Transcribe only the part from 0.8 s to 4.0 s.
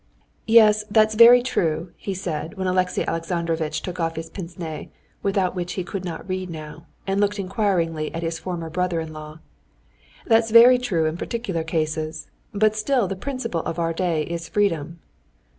that's very true," he said, when Alexey Alexandrovitch took